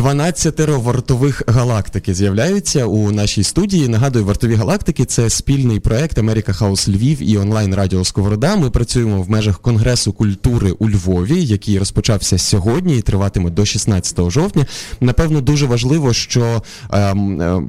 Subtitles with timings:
[0.00, 3.88] 12 вартових галактики з'являються у нашій студії.
[3.88, 8.56] Нагадую, вартові галактики це спільний проект Америка Хаус Львів і онлайн Радіо Сковорода.
[8.56, 14.30] Ми працюємо в межах Конгресу культури у Львові, який розпочався сьогодні і триватиме до 16
[14.30, 14.66] жовтня.
[15.00, 16.62] Напевно, дуже важливо, що
[16.92, 17.62] е, е,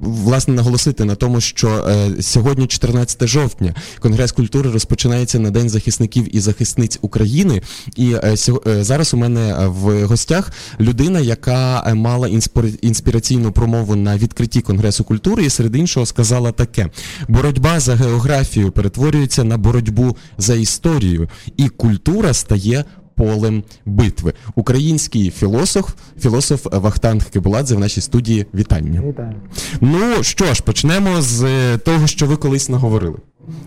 [0.00, 6.36] власне наголосити на тому, що е, сьогодні, 14 жовтня, Конгрес культури розпочинається на День захисників
[6.36, 7.62] і захисниць України.
[7.96, 12.28] І е, е, зараз у мене в гостях людина, яка е, мала
[12.82, 16.90] інспіраційну промову на відкритті Конгресу культури, і серед іншого сказала таке:
[17.28, 22.84] боротьба за географію перетворюється на боротьбу за історію, і культура стає.
[23.16, 24.32] Полем битви.
[24.54, 28.46] Український філософ, філософ Вахтанг Кибуладзе в нашій студії.
[28.54, 29.02] Вітання.
[29.08, 29.34] Вітаю.
[29.80, 33.16] Ну що ж, почнемо з того, що ви колись наговорили.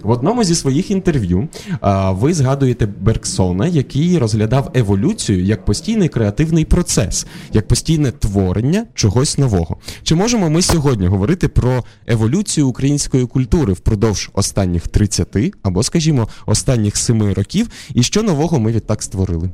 [0.04, 1.48] В одному зі своїх інтерв'ю
[1.82, 9.38] а, ви згадуєте Бергсона, який розглядав еволюцію як постійний креативний процес, як постійне творення чогось
[9.38, 9.78] нового.
[10.04, 15.28] Чи можемо ми сьогодні говорити про еволюцію української культури впродовж останніх 30
[15.64, 19.50] або, скажімо, останніх 7 років, і що нового ми відтак створили?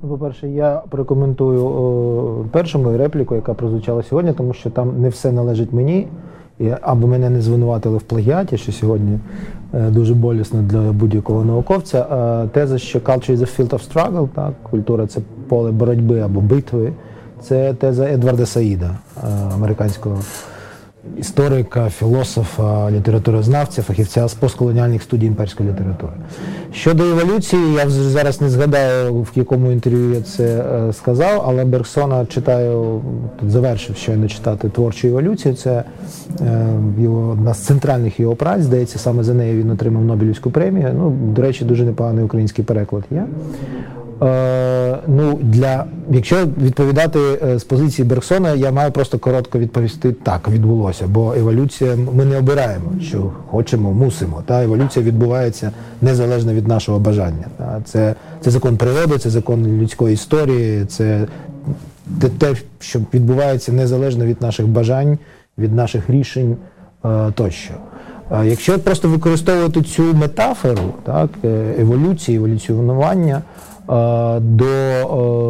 [0.00, 5.32] По-перше, я прокоментую о, першу мою репліку, яка прозвучала сьогодні, тому що там не все
[5.32, 6.08] належить мені
[6.80, 9.18] аби мене не звинуватили в плагіаті, що сьогодні
[9.74, 12.06] е, дуже болісно для будь-якого науковця.
[12.52, 16.92] Теза, що culture is a field of struggle, так, культура це поле боротьби або битви.
[17.42, 20.18] Це теза Едварда Саїда, е, американського
[21.16, 26.12] історика, філософа, літературознавця, фахівця з постколоніальних студій імперської літератури.
[26.72, 32.26] Щодо еволюції, я зараз не згадаю, в якому інтерв'ю я це е, сказав, але Бергсона
[32.26, 33.00] читаю,
[33.40, 35.54] тут завершив щойно читати творчу еволюцію.
[35.54, 35.84] Це
[36.40, 36.66] е,
[36.98, 40.94] його одна з центральних його праць, здається, саме за нею він отримав Нобелівську премію.
[40.98, 43.24] Ну, до речі, дуже непоганий український переклад є.
[44.22, 50.48] Е, ну, для, Якщо відповідати е, з позиції Бергсона, я маю просто коротко відповісти так,
[50.48, 54.42] відбулося, бо еволюція ми не обираємо, що хочемо, мусимо.
[54.46, 57.46] Та Еволюція відбувається незалежно від нашого бажання.
[57.56, 57.82] Та.
[57.84, 61.26] Це це закон природи, це закон людської історії, це
[62.38, 65.18] те, що відбувається незалежно від наших бажань,
[65.58, 66.56] від наших рішень
[67.04, 67.74] е, тощо.
[68.30, 71.30] Якщо просто використовувати цю метафору, так,
[71.78, 73.42] еволюції, еволюціонування.
[73.90, 75.04] Е, до е,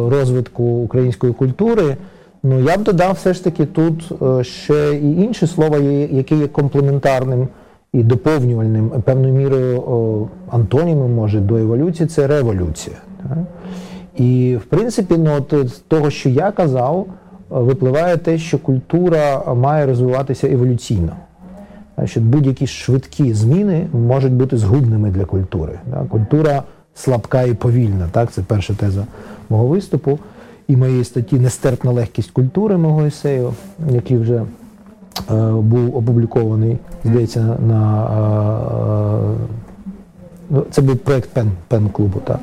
[0.09, 1.95] розвитку української культури,
[2.43, 5.77] ну я б додав все ж таки тут е, ще і інше слово,
[6.11, 7.47] яке є комплементарним
[7.93, 12.95] і доповнювальним, певною мірою антонімом може до еволюції, це революція.
[14.15, 17.05] І в принципі, ну, от з того, що я казав,
[17.49, 21.11] випливає те, що культура має розвиватися еволюційно.
[22.05, 25.79] Що будь-які швидкі зміни можуть бути згубними для культури.
[26.09, 26.63] Культура
[26.95, 28.07] слабка і повільна.
[28.11, 29.05] Так, Це перша теза
[29.49, 30.19] мого виступу
[30.67, 33.53] і моєї статті Нестерпна легкість культури мого есею,
[33.89, 34.43] який вже е,
[35.51, 38.05] був опублікований, здається, на
[40.51, 42.21] е, е, це був проєкт Пен, Пен клубу.
[42.25, 42.39] Так.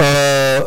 [0.00, 0.62] Е,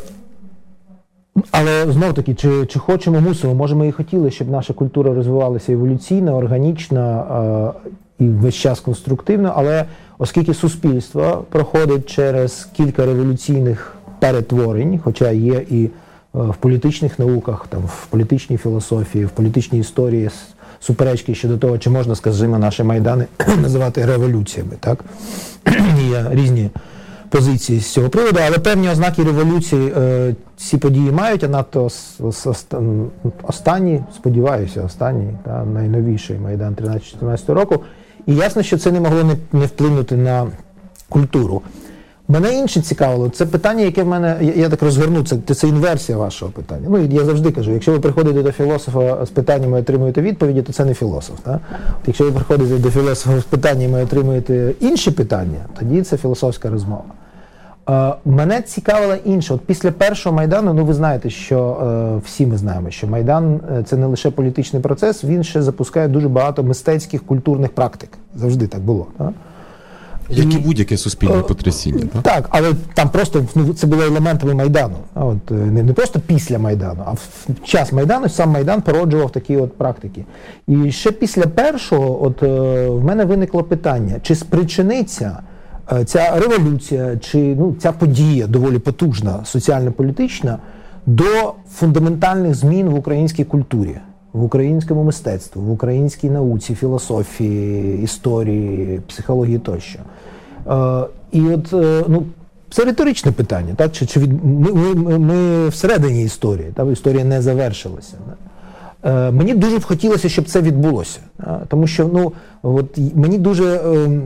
[1.63, 5.73] але знов таки, чи чи хочемо, мусимо, може ми і хотіли, щоб наша культура розвивалася
[5.73, 7.73] еволюційно, органічно
[8.19, 9.85] е, і весь час конструктивно, але
[10.17, 15.89] оскільки суспільство проходить через кілька революційних перетворень, хоча є і е,
[16.31, 20.29] в політичних науках, там в політичній філософії, в політичній історії
[20.79, 23.25] суперечки щодо того, чи можна, скажімо, наші майдани
[23.61, 25.05] називати революціями, так
[26.11, 26.69] є різні.
[27.33, 31.89] Позиції з цього приводу, але певні ознаки революції е, ці події мають, а надто
[33.43, 37.83] останні, сподіваюся, останній та найновіший майдан 13-14 року.
[38.25, 40.47] І ясно, що це не могло не, не вплинути на
[41.09, 41.61] культуру.
[42.27, 46.17] Мене інше цікавило, це питання, яке в мене, я, я так розверну, це це інверсія
[46.17, 46.87] вашого питання.
[46.89, 50.73] Ну, я завжди кажу, якщо ви приходите до філософа з питаннями і отримуєте відповіді, то
[50.73, 51.39] це не філософ.
[51.43, 51.59] Так?
[52.07, 57.03] Якщо ви приходите до філософа з питаннями і отримуєте інші питання, тоді це філософська розмова.
[57.89, 59.53] Е, мене цікавило інше.
[59.53, 61.77] От після першого майдану, ну ви знаєте, що
[62.17, 66.07] е, всі ми знаємо, що майдан е, це не лише політичний процес, він ще запускає
[66.07, 68.09] дуже багато мистецьких культурних практик.
[68.35, 69.07] Завжди так було.
[69.17, 69.31] Так?
[70.29, 72.03] Як і будь-яке суспільне потрясіння.
[72.13, 74.95] Так, так, але там просто ну, це було елементами Майдану.
[75.15, 79.77] От, Не не просто після Майдану, а в час Майдану сам Майдан породжував такі от
[79.77, 80.25] практики.
[80.67, 82.41] І ще після першого, от
[83.01, 85.39] в мене виникло питання, чи спричиниться.
[85.91, 90.57] Е, ця революція чи ну, ця подія доволі потужна, соціально-політична,
[91.05, 93.97] до фундаментальних змін в українській культурі,
[94.33, 99.99] в українському мистецтві, в українській науці, філософії, історії, психології тощо.
[100.67, 102.23] Е, і от е, ну,
[102.69, 103.73] це риторичне питання.
[103.75, 103.91] Так?
[103.91, 106.87] Чи, чи від, Ми ми, ми всередині історії, так?
[106.91, 108.13] історія не завершилася.
[109.03, 111.19] Е, Мені дуже б хотілося, щоб це відбулося.
[111.67, 112.31] Тому що ну,
[112.61, 114.21] от, мені дуже е,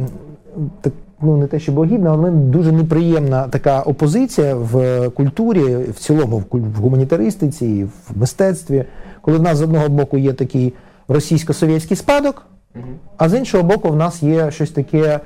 [0.81, 6.43] так, ну, не те, що богідна, але дуже неприємна така опозиція в культурі, в цілому,
[6.51, 8.85] в гуманітаристиці, в мистецтві,
[9.21, 10.73] коли в нас з одного боку є такий
[11.07, 12.45] російсько-совєтський спадок,
[13.17, 15.19] а з іншого боку, в нас є щось таке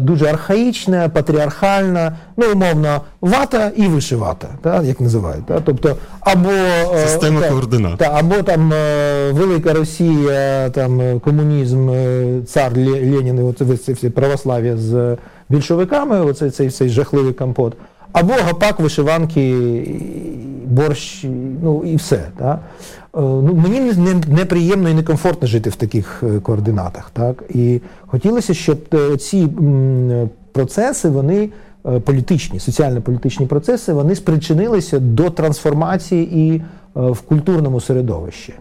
[0.00, 5.46] дуже архаїчне, патріархальне, ну, умовно, вата і вишивата, та, як називають.
[5.46, 5.60] Та?
[5.60, 6.50] Тобто, або
[6.94, 7.98] е, Система та, координат.
[7.98, 14.10] Та, або там е, Велика Росія, там е, комунізм, е, цар Ленін, оце це всі
[14.10, 15.16] православ'я з
[15.48, 17.76] більшовиками, оце, цей, цей жахливий компот.
[18.16, 19.54] Або гапак, вишиванки,
[20.66, 21.24] борщ,
[21.62, 22.20] ну і все.
[22.38, 22.52] Та?
[22.52, 22.58] Е,
[23.20, 23.92] ну, Мені
[24.28, 27.10] неприємно і некомфортно жити в таких е, координатах.
[27.12, 27.44] Так?
[27.48, 29.48] І хотілося, щоб е, ці
[30.52, 31.48] процеси, вони
[32.04, 36.62] політичні, соціально-політичні процеси, вони спричинилися до трансформації і
[36.94, 38.54] в культурному середовищі.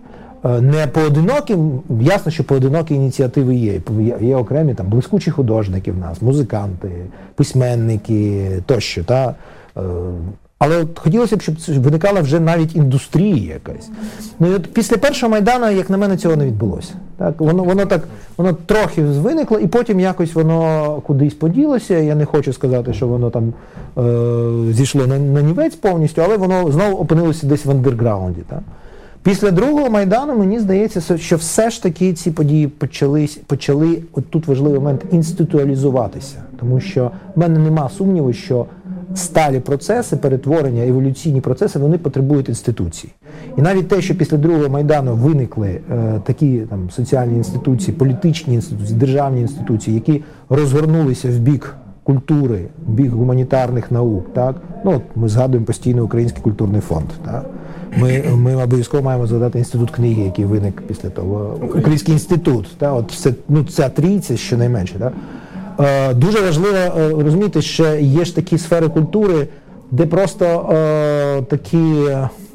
[0.46, 1.58] Не поодинокі,
[2.02, 3.82] ясно, що поодинокі ініціативи є.
[4.22, 6.92] Є окремі там блискучі художники в нас, музиканти,
[7.36, 9.04] письменники тощо.
[9.04, 9.36] Та?
[10.60, 13.90] Але от хотілося б, щоб виникала вже навіть індустрія якась.
[14.40, 16.94] Ну і от після першого майдану, як на мене, цього не відбулося.
[17.18, 18.08] Так, Воно воно так
[18.38, 21.98] воно трохи виникло, і потім якось воно кудись поділося.
[21.98, 23.54] Я не хочу сказати, що воно там
[23.98, 28.42] е, зійшло на, на нівець повністю, але воно знову опинилося десь в андерграунді.
[28.50, 28.62] Так?
[29.26, 34.48] Після другого майдану мені здається, що все ж таки ці події почали, почали от тут
[34.48, 38.66] важливий момент інституалізуватися, тому що в мене нема сумніву, що
[39.16, 43.10] сталі процеси, перетворення, еволюційні процеси, вони потребують інституцій.
[43.58, 49.00] І навіть те, що після другого майдану виникли е, такі там соціальні інституції, політичні інституції,
[49.00, 54.56] державні інституції, які розгорнулися в бік культури, бік гуманітарних наук, так
[54.86, 57.08] ну от ми згадуємо постійно Український культурний фонд.
[57.26, 57.46] Так?
[57.98, 61.60] Ми ми обов'язково маємо згадати інститут книги, який виник після того.
[61.62, 65.14] Український інститут, та от все ну ця трійця щонайменше, так?
[65.80, 69.48] Е, дуже важливо е, розуміти, що є ж такі сфери культури,
[69.92, 71.94] де просто е, такі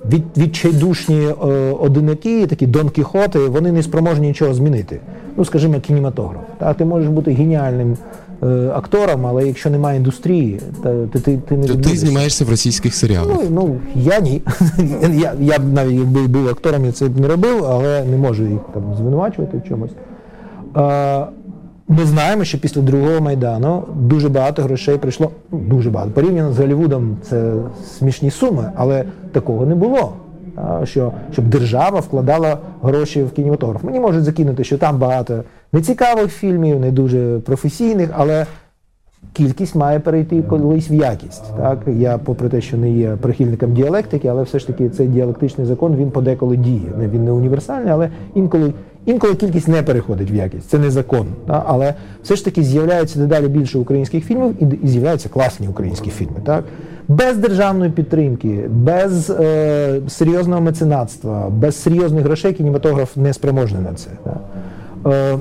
[0.09, 1.33] від, відчайдушні е,
[1.81, 5.01] одинаки, такі Дон Кіхоти, вони не спроможні нічого змінити.
[5.37, 6.43] Ну, скажімо, кінематограф.
[6.59, 7.97] Та, ти можеш бути геніальним
[8.75, 12.95] актором, але якщо немає індустрії, то ти ти, ти не То ти знімаєшся в російських
[12.95, 13.39] серіалах?
[13.43, 14.43] Ну, ну я ні.
[15.13, 18.47] я я б навіть якби був актором, я це б не робив, але не можу
[18.47, 19.91] їх там звинувачувати в чомусь.
[20.77, 21.27] Е,
[21.89, 25.31] ми знаємо, що після другого майдану дуже багато грошей прийшло.
[25.53, 26.13] Ну, дуже багато.
[26.13, 27.53] Порівняно з Голлівудом це
[27.99, 30.13] смішні суми, але такого не було.
[30.85, 33.85] Що щоб держава вкладала гроші в кінематограф.
[33.85, 38.47] Мені можуть закинути, що там багато нецікавих фільмів, не дуже професійних, але
[39.33, 41.57] кількість має перейти колись в якість.
[41.57, 45.67] Так я, попри те, що не є прихильником діалектики, але все ж таки цей діалектичний
[45.67, 46.93] закон він подеколи діє.
[46.99, 48.73] Він не універсальний, але інколи
[49.07, 51.27] Інколи кількість не переходить в якість, це не закон.
[51.47, 51.65] Так?
[51.67, 54.55] Але все ж таки з'являється дедалі більше українських фільмів
[54.85, 56.37] і з'являються класні українські фільми.
[56.45, 56.65] Так?
[57.11, 64.11] Без державної підтримки, без е, серйозного меценатства, без серйозних грошей кінематограф не спроможний на це.
[65.07, 65.39] Е,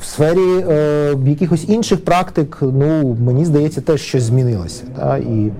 [0.00, 4.84] в сфері е, якихось інших практик, ну мені здається, теж щось змінилося.
[4.96, 5.16] Та?
[5.16, 5.52] І, е,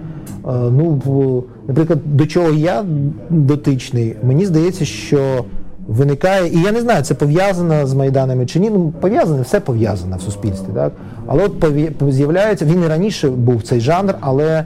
[0.47, 2.85] ну, Наприклад, до чого я
[3.31, 5.45] дотичний, мені здається, що
[5.89, 8.71] виникає, і я не знаю, це пов'язано з Майданами чи ні.
[8.71, 10.69] Ну, пов'язане, все пов'язане в суспільстві.
[10.75, 10.93] так?
[11.27, 11.65] Але от
[12.13, 14.65] з'являється, він і раніше був цей жанр, але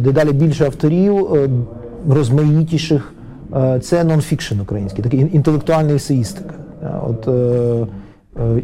[0.00, 1.48] дедалі більше авторів, е,
[2.08, 3.12] розмаїтіших.
[3.56, 6.54] Е, це нонфікшн український, такий інтелектуальна есеїстика.
[7.08, 7.86] От, е, Е,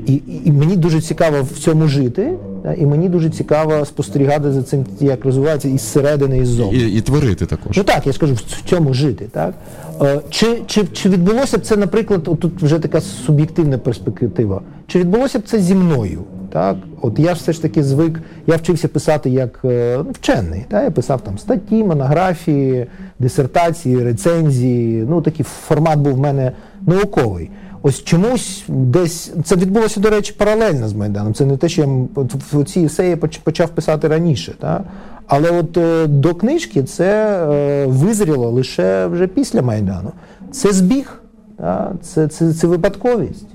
[0.07, 2.33] і і мені дуже цікаво в цьому жити,
[2.79, 6.79] і мені дуже цікаво спостерігати за цим, як розвивається із середини, і ззовні.
[6.79, 7.77] І, і творити також.
[7.77, 9.27] Ну так, я скажу, в цьому жити.
[9.33, 9.55] так.
[10.03, 15.39] Е, чи чи, чи відбулося б це, наприклад, тут вже така суб'єктивна перспектива, чи відбулося
[15.39, 16.21] б це зі мною?
[16.53, 16.77] Так?
[17.03, 20.65] От Я ж все ж таки звик, я вчився писати як е, ну, вчений.
[20.69, 20.85] Так?
[20.85, 22.87] Я писав там статті, монографії,
[23.19, 25.07] дисертації, рецензії.
[25.09, 26.53] Ну, такий формат був в мене
[26.87, 27.51] науковий.
[27.83, 31.35] Ось чомусь десь це відбулося, до речі, паралельно з Майданом.
[31.35, 31.89] Це не те, що я
[32.53, 34.55] в ці есеї почав писати раніше.
[34.59, 34.85] Та?
[35.27, 40.13] Але от е, до книжки це е, визріло лише вже після Майдану.
[40.51, 41.23] Це збіг,
[41.57, 41.93] та?
[42.03, 43.47] Це, це, це випадковість.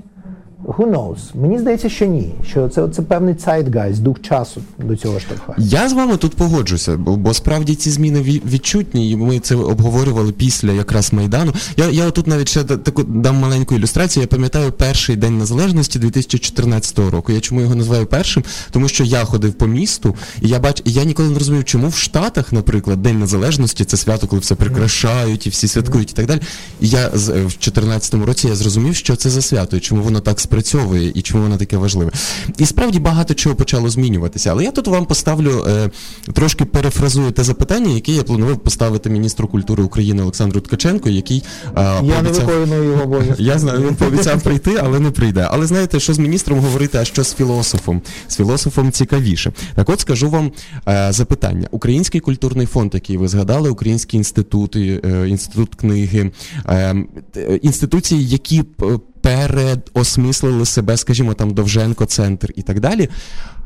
[0.67, 1.17] Who knows?
[1.33, 2.31] Мені здається, що ні.
[2.47, 5.57] Що це це певний zeitgeist, дух часу до цього штовхає.
[5.59, 10.71] Я з вами тут погоджуся, бо, справді ці зміни відчутні, і ми це обговорювали після
[10.71, 11.53] якраз майдану.
[11.77, 14.21] Я я тут навіть ще таку дам маленьку ілюстрацію.
[14.21, 17.31] Я пам'ятаю перший день незалежності 2014 року.
[17.31, 18.43] Я чому його називаю першим?
[18.71, 21.95] Тому що я ходив по місту, і я бач, я ніколи не розумів, чому в
[21.95, 26.39] Штатах, наприклад, День Незалежності це свято, коли все прикрашають і всі святкують, і так далі.
[26.81, 30.39] І я в 2014 році я зрозумів, що це за свято, і чому воно так
[30.55, 32.11] спрацьовує, і чому воно таке важливе.
[32.57, 34.51] І справді багато чого почало змінюватися.
[34.51, 35.89] Але я тут вам поставлю е,
[36.33, 41.71] трошки перефразую те запитання, яке я планував поставити міністру культури України Олександру Ткаченку, який е,
[41.75, 42.47] я пообіцяв...
[42.47, 43.43] не виконую його обов'язки.
[43.43, 45.47] Я знаю, він пообіцяв прийти, але не прийде.
[45.51, 48.01] Але знаєте, що з міністром говорити, а що з філософом?
[48.27, 49.53] З філософом цікавіше.
[49.75, 50.51] Так, от скажу вам
[50.87, 56.31] е, запитання: Український культурний фонд, який ви згадали, українські інститути, інститут книги,
[56.69, 56.95] е,
[57.61, 58.63] інституції, які
[59.25, 63.09] переосмислили себе, скажімо, там Довженко, центр і так далі.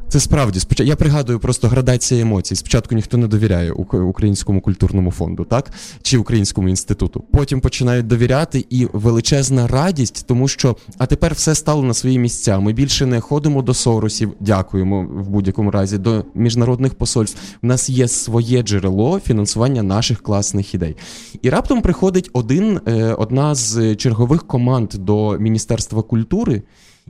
[0.09, 2.55] Це справді я пригадую просто градація емоцій.
[2.55, 7.23] Спочатку ніхто не довіряє Українському культурному фонду, так чи Українському інституту.
[7.31, 12.59] Потім починають довіряти і величезна радість, тому що а тепер все стало на свої місця.
[12.59, 14.33] Ми більше не ходимо до соросів.
[14.39, 17.39] Дякуємо в будь-якому разі до міжнародних посольств.
[17.63, 20.95] У нас є своє джерело фінансування наших класних ідей.
[21.41, 26.61] І раптом приходить один е, одна з чергових команд до Міністерства культури,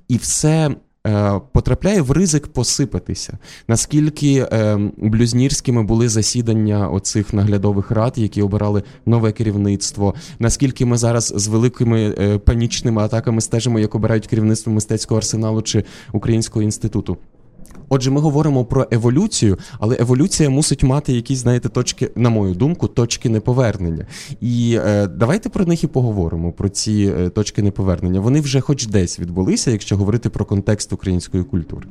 [0.07, 0.75] і все.
[1.07, 3.37] Е, потрапляє в ризик посипатися.
[3.67, 10.13] Наскільки е, блюзнірськими були засідання оцих наглядових рад, які обирали нове керівництво?
[10.39, 15.83] Наскільки ми зараз з великими е, панічними атаками стежимо, як обирають керівництво мистецького арсеналу чи
[16.13, 17.17] українського інституту?
[17.89, 22.87] Отже, ми говоримо про еволюцію, але еволюція мусить мати якісь, знаєте, точки, на мою думку,
[22.87, 24.05] точки неповернення.
[24.41, 28.19] І е, давайте про них і поговоримо, про ці е, точки неповернення.
[28.19, 31.87] Вони вже хоч десь відбулися, якщо говорити про контекст української культури.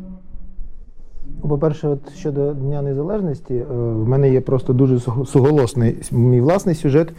[1.40, 7.12] По-перше, от щодо Дня Незалежності, е, в мене є просто дуже суголосний мій власний сюжет.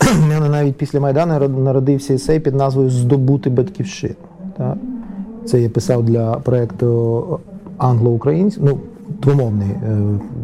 [0.24, 4.14] У мене навіть після Майдану народився есей під назвою Здобути батьківщину.
[5.44, 7.40] Це я писав для проєкту
[7.78, 8.78] англо-український, ну
[9.22, 9.98] двомовний, е,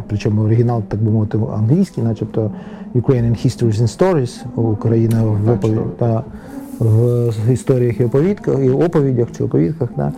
[0.08, 2.50] причому оригінал, так би мовити, англійський, начебто
[2.94, 6.24] Ukrainian Histories and Stories, Україна в оповідь, та,
[6.78, 9.88] в історіях і оповідках, і оповідях чи оповідках.
[9.96, 10.12] Да.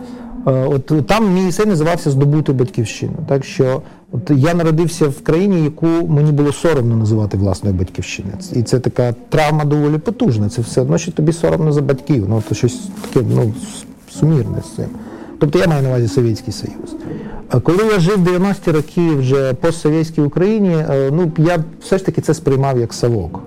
[0.47, 3.13] Е, от там мій син називався Здобути батьківщину.
[3.27, 3.81] Так що
[4.11, 8.35] от я народився в країні, яку мені було соромно називати власною батьківщиною.
[8.53, 10.49] І це така травма доволі потужна.
[10.49, 12.25] Це все одно, що тобі соромно за батьків.
[12.29, 13.53] Ну то щось таке ну,
[14.09, 14.85] сумірне з цим.
[15.39, 16.95] Тобто я маю на увазі Совєтський Союз.
[17.63, 22.21] Коли я жив в 90-ті роки вже постсовєтській Україні, е, ну я все ж таки
[22.21, 23.39] це сприймав як совок.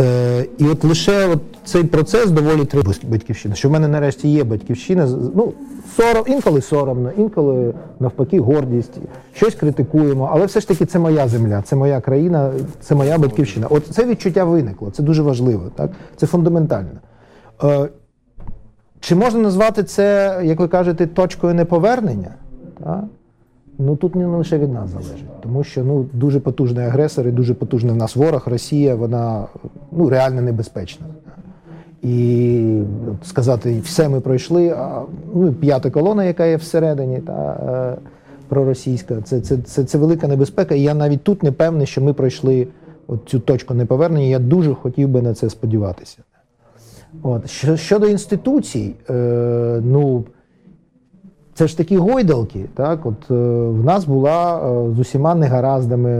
[0.00, 4.44] Е, і от лише от цей процес доволі триває батьківщина, що в мене нарешті є
[4.44, 5.08] батьківщина.
[5.34, 5.52] Ну,
[5.96, 8.92] сором, інколи соромно, інколи навпаки гордість,
[9.34, 13.66] щось критикуємо, але все ж таки це моя земля, це моя країна, це моя батьківщина.
[13.70, 15.90] От це відчуття виникло, це дуже важливо, так?
[16.16, 17.00] Це фундаментально.
[19.02, 22.34] Чи можна назвати це, як ви кажете, точкою неповернення?
[22.84, 23.04] Так?
[23.78, 27.54] Ну тут не лише від нас залежить, тому що ну дуже потужний агресор і дуже
[27.54, 29.46] потужний в нас ворог, Росія, вона
[29.92, 31.06] ну реально небезпечна.
[32.02, 32.82] І
[33.22, 35.02] сказати, все ми пройшли, а
[35.34, 37.58] ну п'ята колона, яка є всередині, та
[37.98, 38.02] е,
[38.48, 40.74] проросійська, це це, це, це велика небезпека.
[40.74, 42.68] І я навіть тут не певний, що ми пройшли
[43.26, 44.26] цю точку неповернення.
[44.26, 46.18] Я дуже хотів би на це сподіватися.
[47.22, 47.50] От.
[47.74, 49.14] Щодо інституцій, е,
[49.84, 50.24] ну
[51.54, 52.64] це ж такі гойдалки.
[52.74, 53.06] Так?
[53.06, 53.34] От е,
[53.68, 56.10] В нас була е, з усіма негараздами.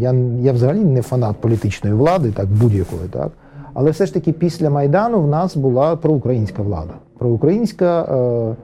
[0.00, 3.08] Я я взагалі не фанат політичної влади, так, будь-якої.
[3.10, 3.30] так?
[3.74, 6.92] Але все ж таки після Майдану в нас була проукраїнська влада.
[7.18, 8.56] Проукраїнська е,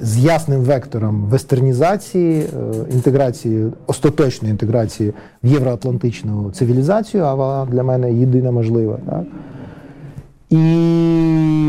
[0.00, 2.46] з ясним вектором вестернізації, е,
[2.92, 8.98] інтеграції, остаточної інтеграції в євроатлантичну цивілізацію, а вона для мене єдина можлива.
[9.06, 9.22] Так?
[10.50, 10.56] І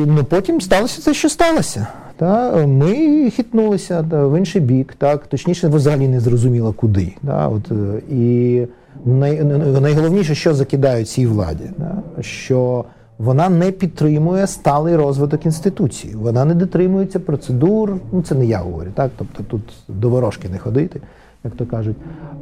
[0.08, 1.88] ну, потім сталося це, що сталося.
[2.18, 7.14] Та, Ми хитнулися та, в інший бік, так, точніше, взагалі не зрозуміло куди.
[7.26, 8.62] Та, от, е, І
[9.06, 9.44] най,
[9.82, 12.86] найголовніше, що закидають цій владі, та, що
[13.22, 16.16] вона не підтримує сталий розвиток інституції.
[16.16, 17.98] вона не дотримується процедур.
[18.12, 21.02] Ну це не я говорю, так, тобто тут до ворожки не ходити,
[21.44, 21.98] як то кажуть.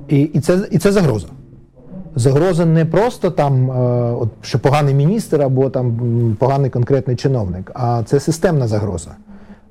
[0.07, 1.27] І, і, це, І це загроза
[2.15, 3.73] загроза не просто там, е,
[4.19, 9.11] от, що поганий міністр або там поганий конкретний чиновник, а це системна загроза.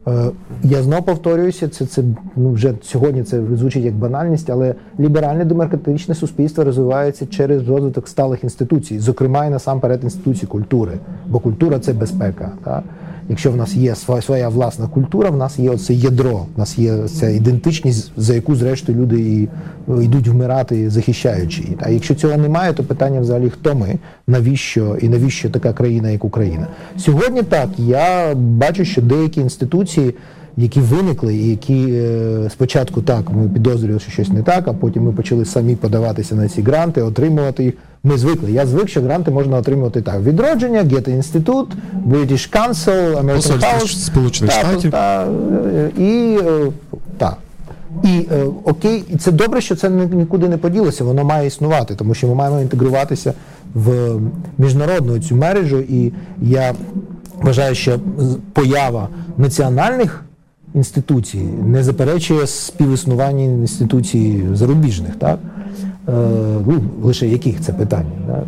[0.09, 0.31] Е,
[0.63, 2.03] я знову повторююся, це це
[2.37, 8.45] ну вже сьогодні це звучить як банальність, але ліберальне демократичне суспільство розвивається через розвиток сталих
[8.45, 10.93] інституцій, зокрема і насамперед інституцій культури,
[11.27, 12.53] бо культура це безпека.
[12.65, 12.85] Так?
[13.29, 16.79] Якщо в нас є своя, своя власна культура, в нас є оце ядро, в нас
[16.79, 19.49] є ця ідентичність, за яку зрештою люди і
[20.03, 21.79] йдуть вмирати, захищаючи її.
[21.81, 26.25] А якщо цього немає, то питання взагалі хто ми, навіщо і навіщо така країна, як
[26.25, 26.67] Україна?
[26.99, 30.15] Сьогодні так я бачу, що деякі інституції
[30.59, 35.05] які виникли, і які е, спочатку так ми підозрювали, що щось не так, а потім
[35.05, 37.75] ми почали самі подаватися на ці гранти, отримувати їх.
[38.05, 38.53] Ми звикли.
[38.53, 40.23] Я звик, що гранти можна отримувати так.
[40.23, 41.69] Відродження, Гетте інститут,
[42.09, 43.87] British Council, American House.
[43.87, 44.91] Сполучених та, Штатів.
[44.91, 46.73] Та, е, і е,
[47.19, 47.37] так.
[48.05, 52.15] І е, окей, і це добре, що це нікуди не поділося, воно має існувати, тому
[52.15, 53.33] що ми маємо інтегруватися
[53.75, 54.19] в
[54.59, 55.79] міжнародну цю мережу.
[55.79, 56.13] І
[56.43, 56.75] я
[57.43, 58.01] вважаю, що
[58.53, 60.25] поява національних
[60.75, 65.39] інституцій, не заперечує співіснування інституцій зарубіжних, так?
[66.09, 66.13] Е,
[66.67, 68.11] ну, Лише яких це питання.
[68.27, 68.45] Так?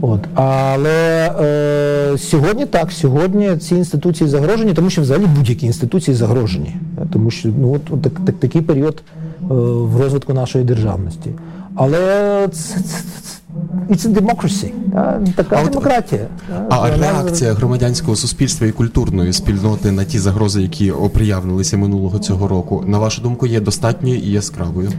[0.00, 0.20] От.
[0.34, 6.76] Але е, сьогодні так, сьогодні ці інституції загрожені, тому що взагалі будь-які інституції загрожені.
[7.12, 9.02] Тому що ну, от, так, такий період
[9.42, 11.30] е, в розвитку нашої державності.
[11.76, 16.26] Але це, це, це democracy, та, така а демократія.
[16.50, 22.48] От, а реакція громадянського суспільства і культурної спільноти на ті загрози, які оприявнилися минулого цього
[22.48, 24.92] року, на вашу думку, є достатньою і яскравою?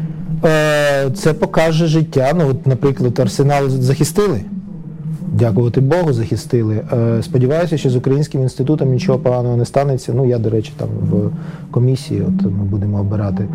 [0.45, 2.33] Е, Це покаже життя.
[2.35, 4.41] Ну, от, наприклад, арсенал захистили.
[5.33, 6.81] Дякувати Богу, захистили.
[6.93, 10.13] Е, Сподіваюся, що з українським інститутом нічого поганого не станеться.
[10.15, 11.29] Ну, я, до речі, там в
[11.71, 13.47] комісії, от ми будемо обирати.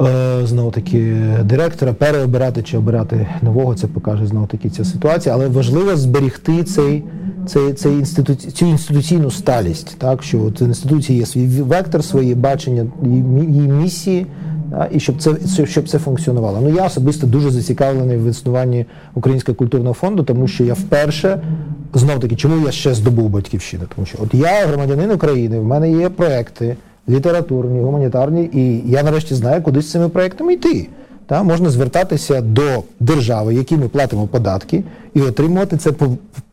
[0.00, 5.34] Е, знову таки директора, переобирати чи обирати нового, це покаже знову таки ця ситуація.
[5.34, 7.04] Але важливо зберігти цей
[7.46, 12.86] цей, цей інституці, цю інституційну сталість, так що от інституції є свій вектор, свої бачення,
[13.02, 14.26] її місії,
[14.90, 16.60] і щоб це щоб це функціонувало.
[16.62, 21.40] Ну я особисто дуже зацікавлений в існуванні Українського культурного фонду, тому що я вперше
[21.94, 23.84] знов таки, чому я ще здобув батьківщину?
[23.94, 26.76] Тому що от я громадянин України, в мене є проекти
[27.08, 30.88] літературні, гуманітарні, і я нарешті знаю, куди з цими проектами йти.
[31.26, 34.84] Та, можна звертатися до держави, які ми платимо податки,
[35.14, 35.92] і отримувати це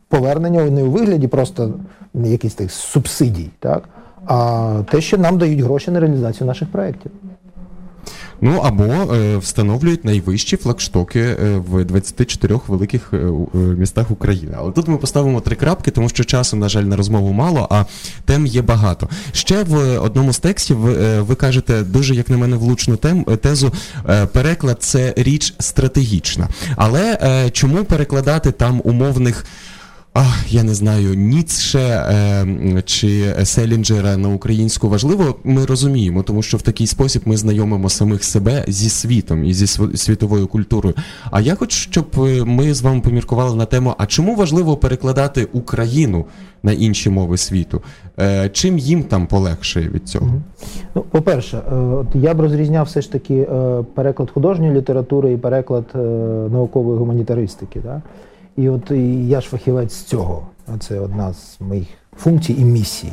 [0.08, 1.74] повернення не у вигляді просто
[2.14, 3.88] якихось субсидій, так,
[4.26, 7.10] а те, що нам дають гроші на реалізацію наших проєктів.
[8.40, 13.16] Ну або е, встановлюють найвищі флагштоки е, в 24 великих е,
[13.54, 14.54] містах України.
[14.58, 17.84] Але тут ми поставимо три крапки, тому що часу, на жаль, на розмову мало, а
[18.24, 19.08] тем є багато.
[19.32, 20.76] Ще в одному з текстів
[21.24, 23.72] ви, кажете дуже, як на мене, влучну тем тезу.
[24.32, 26.48] Переклад це річ стратегічна.
[26.76, 27.18] Але
[27.52, 29.46] чому перекладати там умовних?
[30.18, 36.56] Ах, я не знаю, Ніцше е, чи Селінджера на українську важливо, ми розуміємо, тому що
[36.56, 40.94] в такий спосіб ми знайомимо самих себе зі світом і зі світовою культурою.
[41.30, 45.48] А я хочу, щоб е, ми з вами поміркували на тему: а чому важливо перекладати
[45.52, 46.24] Україну
[46.62, 47.82] на інші мови світу?
[48.20, 50.30] Е, чим їм там полегшає від цього?
[50.94, 55.36] Ну, по-перше, е, от я б розрізняв все ж таки е, переклад художньої літератури і
[55.36, 55.84] переклад
[56.52, 57.80] наукової гуманітаристики.
[57.80, 58.02] Да?
[58.56, 58.90] І от
[59.26, 60.46] я ж фахівець з цього.
[60.80, 63.12] Це одна з моїх функцій і місій.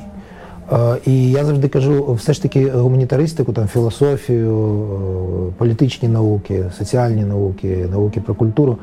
[1.05, 4.77] І я завжди кажу, все ж таки гуманітаристику, там філософію,
[5.57, 8.77] політичні науки, соціальні науки, науки про культуру.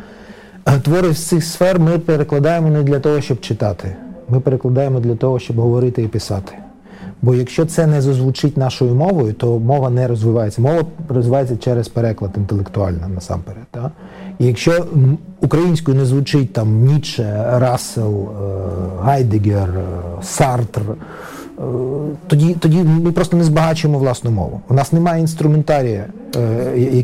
[0.82, 3.96] Твори з цих сфер ми перекладаємо не для того, щоб читати.
[4.28, 6.52] Ми перекладаємо для того, щоб говорити і писати.
[7.22, 10.62] Бо якщо це не зазвучить нашою мовою, то мова не розвивається.
[10.62, 13.64] Мова розвивається через переклад інтелектуально насамперед.
[13.70, 13.90] Так?
[14.38, 14.86] І якщо
[15.40, 18.32] українською не звучить там Ніче, Рассел, е,
[19.02, 21.62] Гайдегер, е, Сартр, е,
[22.26, 24.60] тоді тоді ми просто не збагачуємо власну мову.
[24.68, 26.06] У нас немає інструментарія,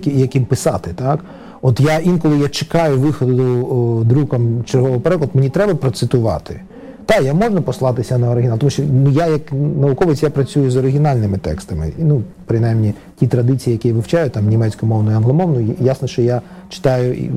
[0.04, 0.90] яким писати.
[0.96, 1.20] так?
[1.62, 6.60] От я інколи я чекаю виходу друком чергового перекладу, мені треба процитувати.
[7.06, 10.76] Так, я можна послатися на оригінал, тому що ну, я як науковець я працюю з
[10.76, 11.92] оригінальними текстами.
[11.98, 17.14] Ну, принаймні, ті традиції, які я вивчаю, там німецькомовну і англомовну, ясно, що я читаю
[17.14, 17.30] і,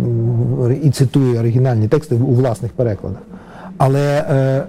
[0.83, 3.21] і цитую оригінальні тексти у власних перекладах.
[3.77, 4.63] Але е,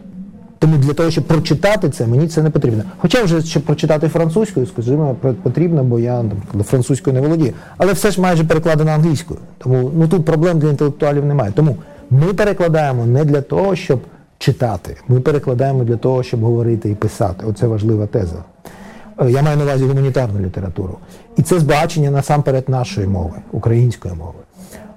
[0.59, 2.83] тому для того, щоб прочитати це, мені це не потрібно.
[2.99, 7.53] Хоча вже щоб прочитати французькою, скажімо, потрібно, бо я наприклад, французькою не володію.
[7.77, 9.41] Але все ж майже перекладено англійською.
[9.59, 11.53] Тому ну тут проблем для інтелектуалів немає.
[11.55, 11.77] Тому
[12.11, 14.01] ми перекладаємо не для того, щоб
[14.41, 14.97] читати.
[15.09, 17.47] Ми перекладаємо для того, щоб говорити і писати.
[17.47, 18.45] Оце важлива теза.
[19.21, 20.97] Е, я маю на увазі гуманітарну літературу.
[21.37, 24.39] І це збагачення насамперед нашої мови, української мови.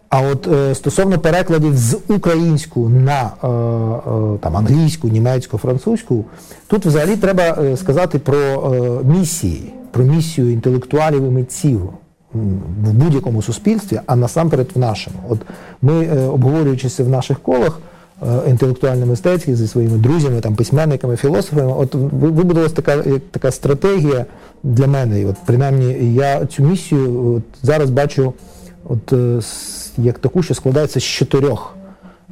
[0.10, 6.26] А от е, стосовно перекладів з українську на е, е, там, англійську, німецьку, французьку,
[6.68, 11.90] тут взагалі треба е, сказати про е, місії, про місію інтелектуалів і митців
[12.84, 15.18] в будь-якому суспільстві, а насамперед в нашому.
[15.30, 15.40] От
[15.82, 17.80] ми, обговорюючися в наших колах,
[18.24, 21.74] е, інтелектуально-мистецьких зі своїми друзями, там, письменниками, філософами.
[21.74, 24.26] От вибудувалася така така стратегія
[24.64, 25.22] для мене.
[25.22, 28.34] І от принаймні я цю місію от, зараз бачу
[28.90, 29.40] от, е,
[29.98, 31.76] як таку, що складається з чотирьох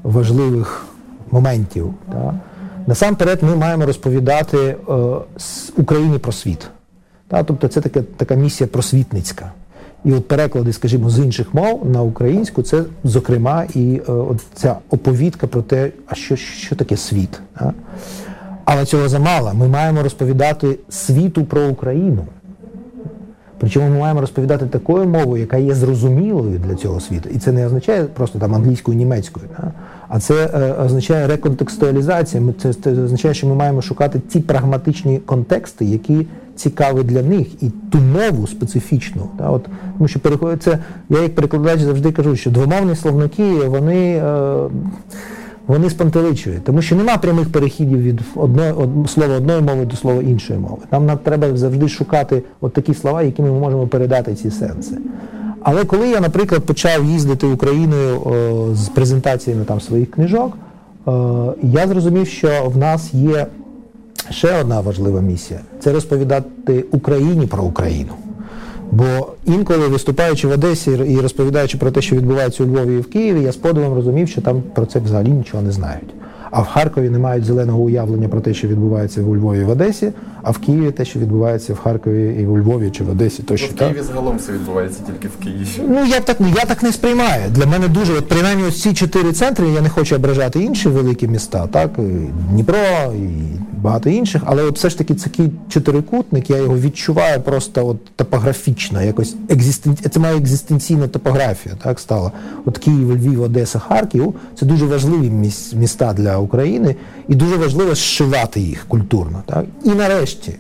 [0.04, 0.86] важливих
[1.32, 1.94] моментів.
[2.12, 2.34] Так?
[2.88, 4.76] Насамперед, ми маємо розповідати е,
[5.78, 6.68] Україні про світ.
[7.28, 7.46] Так?
[7.46, 9.52] Тобто це така, така місія просвітницька.
[10.06, 14.14] І от переклади, скажімо, з інших мов на українську, це, зокрема, і е,
[14.54, 17.40] ця оповідка про те, а що що таке світ.
[17.60, 17.74] Так?
[18.66, 19.52] Але цього замало.
[19.54, 22.26] Ми маємо розповідати світу про Україну.
[23.58, 27.30] Причому ми маємо розповідати такою мовою, яка є зрозумілою для цього світу.
[27.30, 29.72] І це не означає просто там англійською, німецькою, да?
[30.12, 32.44] А це е, означає реконтекстуалізація.
[32.62, 37.70] Це, це означає, що ми маємо шукати ті прагматичні контексти, які цікаві для них, і
[37.92, 39.30] ту мову специфічну.
[39.38, 39.50] Да?
[39.50, 39.66] От,
[39.98, 40.78] Тому що переходить це,
[41.10, 44.16] я як перекладач завжди кажу, що двомовні словники, вони.
[44.16, 44.70] Е,
[45.68, 50.22] вони спантеличують, тому що нема прямих перехідів від одної од, слова одної мови до слова
[50.22, 50.78] іншої мови.
[50.92, 54.98] Нам треба завжди шукати от такі слова, якими ми можемо передати ці сенси.
[55.64, 60.58] Але коли я, наприклад, почав їздити Україною о, з презентаціями там своїх книжок,
[61.06, 63.48] о, я зрозумів, що в нас є
[64.30, 68.12] ще одна важлива місія це розповідати Україні про Україну.
[68.92, 73.10] Бо інколи виступаючи в Одесі і розповідаючи про те, що відбувається у Львові і в
[73.10, 76.10] Києві, я з подивом розумів, що там про це взагалі нічого не знають.
[76.52, 80.12] А в Харкові не мають зеленого уявлення про те, що відбувається у Львові в Одесі,
[80.44, 83.44] а в Києві те, що відбувається в Харкові і у Львові чи в Одесі.
[83.44, 85.90] То, що в Києві загалом все відбувається тільки в Києві.
[85.90, 87.42] Ну я так я так не сприймаю.
[87.50, 89.70] Для мене дуже от принаймні ось ці чотири центри.
[89.70, 92.02] Я не хочу ображати інші великі міста, так і
[92.52, 92.78] Дніпро
[93.16, 98.06] і багато інших, але от все ж таки такий чотирикутник, я його відчуваю просто от
[98.16, 99.98] топографічно, якось екзистен...
[100.12, 102.32] це має екзистенційна топографія, так стала.
[102.66, 105.30] От Київ, Львів, Одеса, Харків це дуже важливі
[105.74, 106.96] міста для України,
[107.28, 109.44] і дуже важливо зшивати їх культурно.
[109.46, 109.66] Так?
[109.84, 110.56] І нарешті,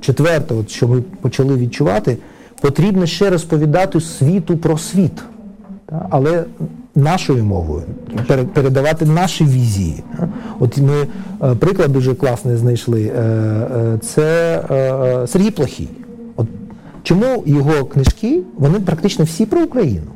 [0.00, 2.16] четверте, от що ми почали відчувати,
[2.60, 5.22] потрібно ще розповідати світу про світ.
[5.86, 6.06] Так?
[6.10, 6.44] Але
[6.94, 7.82] нашою мовою,
[8.54, 10.02] передавати наші візії.
[10.58, 11.06] От ми
[11.42, 13.02] е, приклад дуже класний знайшли.
[13.02, 15.88] Е, е, це Сергій Плохій.
[16.36, 16.46] От
[17.02, 20.10] Чому його книжки, вони практично всі про Україну.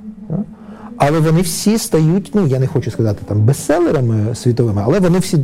[1.03, 5.39] Але вони всі стають, ну я не хочу сказати там бестселерами світовими, але вони всі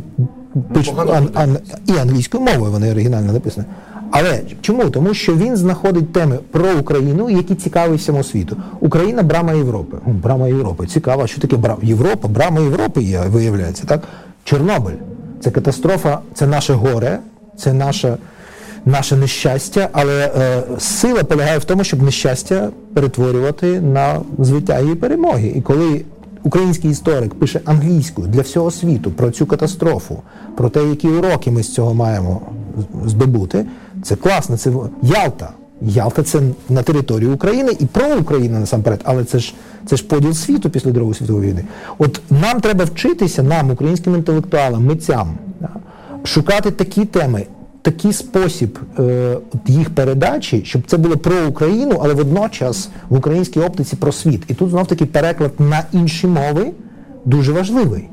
[0.73, 3.67] пишуть ан, ан, і англійською мовою, вони оригінально написані.
[4.11, 4.89] Але чому?
[4.89, 8.57] Тому що він знаходить теми про Україну, які цікаві всьому світу.
[8.79, 9.97] Україна брама Європи.
[10.05, 10.87] Брама Європи.
[10.87, 13.83] Цікаво, що таке брама Європа, брама Європи є, виявляється.
[13.87, 14.03] так?
[14.43, 14.93] Чорнобиль.
[15.41, 17.19] Це катастрофа, це наше горе,
[17.57, 18.17] це наша
[18.87, 25.53] наше нещастя, але е, сила полягає в тому, щоб нещастя перетворювати на звиття і перемоги.
[25.55, 26.01] І коли
[26.43, 30.21] український історик пише англійською для всього світу про цю катастрофу,
[30.55, 32.41] про те, які уроки ми з цього маємо
[33.05, 33.65] здобути,
[34.03, 34.57] це класно.
[34.57, 34.71] Це
[35.01, 35.49] Ялта.
[35.81, 39.53] Ялта це на території України і про Україну насамперед, але це ж
[39.85, 41.63] це ж поділ світу після Другої світової війни.
[41.97, 45.37] От нам треба вчитися, нам, українським інтелектуалам, митцям,
[46.23, 47.45] шукати такі теми,
[47.87, 53.95] такий спосіб е, їх передачі, щоб це було про Україну, але водночас в українській оптиці
[53.95, 54.43] про світ.
[54.47, 56.71] І тут знов таки переклад на інші мови
[57.25, 58.09] дуже важливий.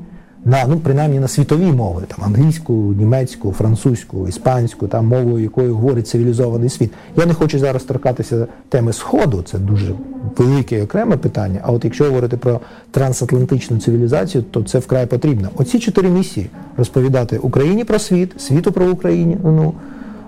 [0.46, 6.08] На ну принаймні на світові мови, там англійську, німецьку, французьку, іспанську, там мовою, якою говорить
[6.08, 6.92] цивілізований світ.
[7.16, 9.94] Я не хочу зараз торкатися теми Сходу, це дуже
[10.36, 11.60] велике і окреме питання.
[11.62, 15.48] А от якщо говорити про трансатлантичну цивілізацію, то це вкрай потрібно.
[15.56, 19.74] Оці чотири місії розповідати Україні про світ, світу про Україну, ну,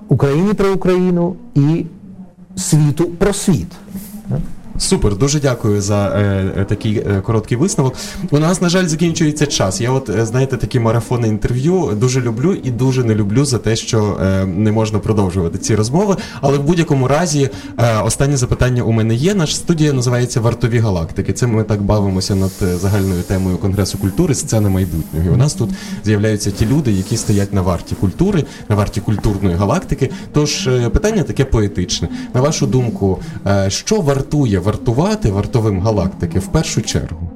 [0.09, 1.87] Україні про Україну і
[2.57, 3.69] світу про світ.
[4.79, 7.95] Супер, дуже дякую за е, е, такий е, короткий висновок.
[8.31, 9.81] У нас, на жаль, закінчується час.
[9.81, 13.77] Я, от е, знаєте, такі марафони інтерв'ю дуже люблю і дуже не люблю за те,
[13.77, 16.17] що е, не можна продовжувати ці розмови.
[16.41, 17.51] Але в будь-якому разі,
[18.05, 19.35] останнє запитання у мене є.
[19.35, 21.33] Наша студія називається Вартові галактики.
[21.33, 25.27] Це ми так бавимося над загальною темою Конгресу культури, сцена майбутнього.
[25.27, 25.71] І у нас тут
[26.05, 30.11] з'являються ті люди, які стоять на варті культури, на варті культурної галактики.
[30.33, 32.09] Тож питання таке поетичне.
[32.35, 33.19] На вашу думку,
[33.69, 34.59] що вартує?
[34.67, 37.31] Вартувати вартовим галактики в першу чергу?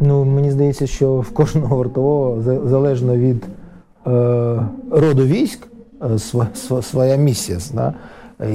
[0.00, 3.44] Ну, мені здається, що в кожного вартового залежно від
[4.06, 4.10] е,
[4.90, 5.66] роду військ
[6.14, 7.58] е, св, св, своя місія.
[7.74, 7.94] Да?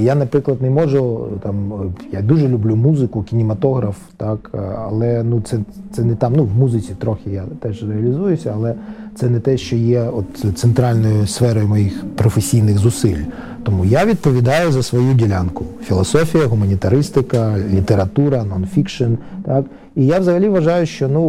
[0.00, 1.72] Я, наприклад, не можу там.
[2.12, 5.58] Я дуже люблю музику, кінематограф, так, але ну це
[5.92, 6.32] це не там.
[6.36, 8.74] Ну, в музиці трохи я теж реалізуюся, але
[9.14, 13.24] це не те, що є от центральною сферою моїх професійних зусиль.
[13.62, 19.12] Тому я відповідаю за свою ділянку: філософія, гуманітаристика, література, нонфікшн.
[19.44, 19.64] Так
[19.96, 21.20] і я взагалі вважаю, що ну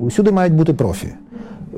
[0.00, 1.08] усюди мають бути профі.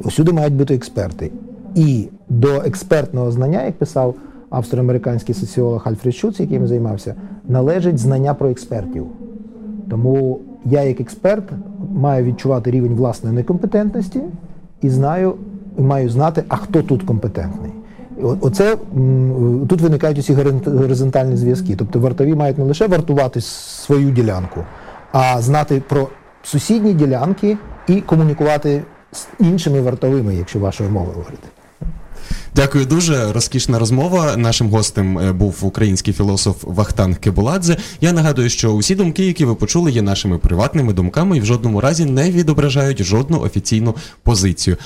[0.04, 1.30] Усюди мають бути експерти.
[1.74, 4.14] І до експертного знання, як писав
[4.50, 7.14] австро-американський соціолог Альфред Шуц, яким займався,
[7.48, 9.06] належить знання про експертів.
[9.90, 11.44] Тому я, як експерт,
[11.94, 14.20] маю відчувати рівень власної некомпетентності
[14.82, 15.34] і знаю,
[15.78, 17.73] маю знати, а хто тут компетентний.
[18.24, 18.76] Оце
[19.68, 20.34] тут виникають усі
[20.66, 21.76] горизонтальні зв'язки.
[21.76, 24.64] Тобто вартові мають не лише вартувати свою ділянку,
[25.12, 26.08] а знати про
[26.42, 27.58] сусідні ділянки
[27.88, 28.82] і комунікувати
[29.12, 31.48] з іншими вартовими, якщо вашою мовою говорити.
[32.56, 33.32] Дякую дуже.
[33.32, 34.36] Розкішна розмова.
[34.36, 37.76] Нашим гостем е, був український філософ Вахтанг Кебуладзе.
[38.00, 41.80] Я нагадую, що усі думки, які ви почули, є нашими приватними думками і в жодному
[41.80, 44.76] разі не відображають жодну офіційну позицію.